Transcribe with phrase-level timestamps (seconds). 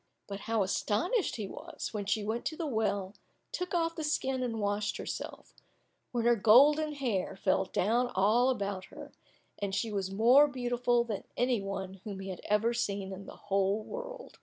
[0.25, 3.13] But how astonished he was, when she went to the well,
[3.51, 5.53] took off the skin and washed herself,
[6.11, 9.13] when her golden hair fell down all about her,
[9.59, 13.35] and she was more beautiful than any one whom he had ever seen in the
[13.35, 14.39] whole world.